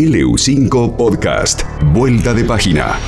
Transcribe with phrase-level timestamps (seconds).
[0.00, 1.62] LU5 Podcast.
[1.92, 2.98] Vuelta de página.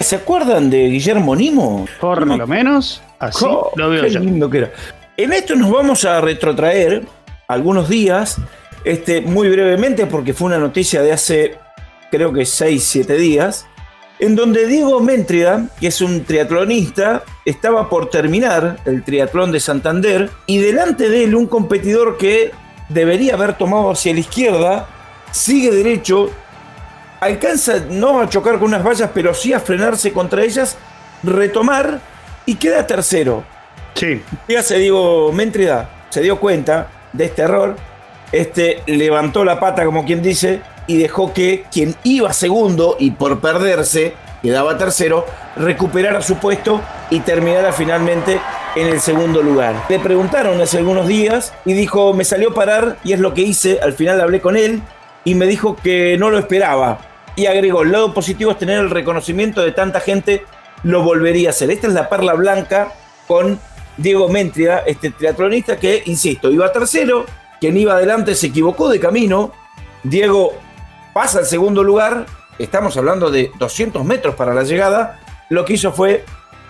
[0.00, 1.86] ¿Se acuerdan de Guillermo Nimo?
[2.02, 3.46] Por lo menos, así
[3.76, 4.20] lo veo qué yo.
[4.20, 4.72] lindo que era.
[5.16, 7.06] En esto nos vamos a retrotraer
[7.48, 8.36] algunos días,
[8.84, 11.54] este, muy brevemente, porque fue una noticia de hace,
[12.10, 13.66] creo que 6, 7 días,
[14.22, 20.30] en donde Diego Méntrida, que es un triatlonista, estaba por terminar el triatlón de Santander
[20.46, 22.52] y delante de él un competidor que
[22.88, 24.86] debería haber tomado hacia la izquierda,
[25.32, 26.30] sigue derecho,
[27.18, 30.76] alcanza no a chocar con unas vallas, pero sí a frenarse contra ellas,
[31.24, 31.98] retomar
[32.46, 33.42] y queda tercero.
[33.94, 37.74] Sí, Ya se Diego Méntrida se dio cuenta de este error,
[38.32, 43.40] este, levantó la pata como quien dice y dejó que quien iba segundo y por
[43.40, 45.24] perderse quedaba tercero,
[45.56, 48.40] recuperara su puesto y terminara finalmente
[48.74, 49.84] en el segundo lugar.
[49.88, 53.78] Le preguntaron hace algunos días y dijo, me salió parar y es lo que hice,
[53.80, 54.82] al final hablé con él
[55.24, 56.98] y me dijo que no lo esperaba.
[57.36, 60.44] Y agregó, el lado positivo es tener el reconocimiento de tanta gente,
[60.82, 61.70] lo volvería a hacer.
[61.70, 62.92] Esta es la perla blanca
[63.26, 63.58] con
[63.96, 67.24] Diego Méntrida, este triatlonista que, insisto, iba tercero,
[67.62, 69.52] quien iba adelante se equivocó de camino,
[70.02, 70.52] Diego
[71.14, 72.26] pasa al segundo lugar,
[72.58, 76.24] estamos hablando de 200 metros para la llegada, lo que hizo fue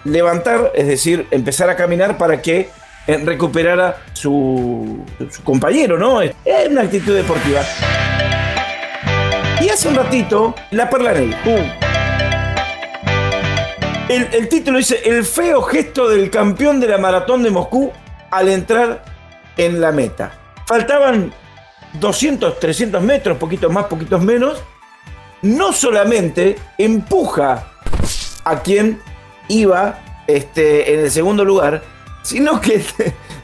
[0.05, 2.69] levantar, es decir, empezar a caminar para que
[3.07, 6.21] eh, recuperara su, su compañero, ¿no?
[6.21, 6.35] Es
[6.69, 7.63] una actitud deportiva.
[9.63, 11.41] Y hace un ratito, la perla negra.
[14.11, 17.91] El, el título dice, el feo gesto del campeón de la maratón de Moscú
[18.31, 19.03] al entrar
[19.57, 20.42] en la meta.
[20.73, 21.31] Faltaban
[22.01, 24.63] 200, 300 metros, poquitos más, poquitos menos.
[25.43, 27.75] No solamente empuja
[28.43, 28.99] a quien
[29.49, 31.83] iba este, en el segundo lugar,
[32.23, 32.83] sino que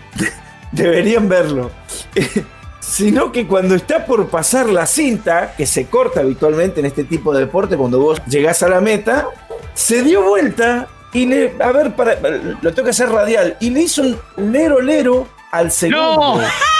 [0.72, 1.70] deberían verlo.
[2.80, 7.34] sino que cuando está por pasar la cinta, que se corta habitualmente en este tipo
[7.34, 9.28] de deporte, cuando vos llegás a la meta,
[9.74, 12.18] se dio vuelta y le, a ver, para,
[12.62, 14.00] lo tengo que hacer radial, y le hizo
[14.38, 16.40] un lero lero al segundo.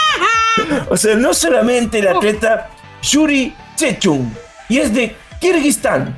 [0.89, 2.69] O sea, no solamente el atleta
[3.01, 4.35] Yuri Chechun,
[4.67, 6.15] y es de Kirguistán,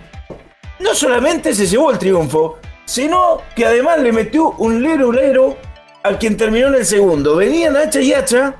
[0.79, 5.57] no solamente se llevó el triunfo, sino que además le metió un lero lero
[6.03, 7.35] a quien terminó en el segundo.
[7.35, 8.55] Venían hacha y hacha,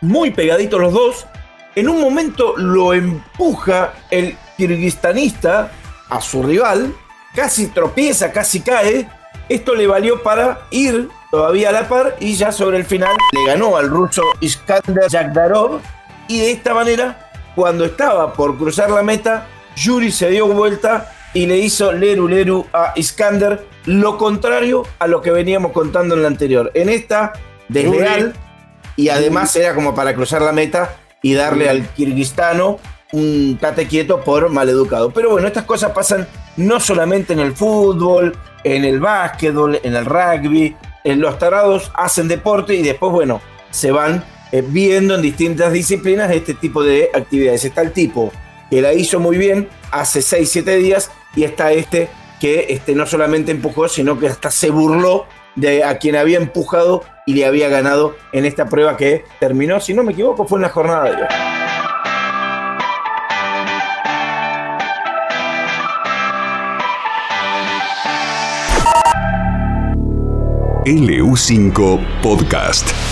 [0.00, 1.26] muy pegaditos los dos.
[1.74, 5.70] En un momento lo empuja el kirguistanista
[6.08, 6.94] a su rival,
[7.34, 9.08] casi tropieza, casi cae.
[9.48, 13.46] Esto le valió para ir todavía a la par y ya sobre el final le
[13.46, 15.80] ganó al ruso Iskander Yagdarov.
[16.28, 21.46] Y de esta manera, cuando estaba por cruzar la meta, Yuri se dio vuelta y
[21.46, 26.28] le hizo leru leru a Iskander, lo contrario a lo que veníamos contando en la
[26.28, 26.70] anterior.
[26.74, 27.32] En esta,
[27.68, 28.34] desleal,
[28.96, 32.78] y además era como para cruzar la meta y darle al kirguistano
[33.12, 35.10] un tate quieto por maleducado.
[35.10, 36.28] Pero bueno, estas cosas pasan
[36.58, 40.76] no solamente en el fútbol, en el básquetbol, en el rugby.
[41.04, 43.40] En los tarados hacen deporte y después, bueno,
[43.70, 47.64] se van eh, viendo en distintas disciplinas este tipo de actividades.
[47.64, 48.32] Está el tipo
[48.70, 52.08] que la hizo muy bien hace 6, 7 días y está este
[52.40, 57.04] que este, no solamente empujó, sino que hasta se burló de a quien había empujado
[57.26, 60.62] y le había ganado en esta prueba que terminó, si no me equivoco, fue en
[60.62, 61.71] la jornada de hoy.
[70.84, 73.11] LU5 Podcast.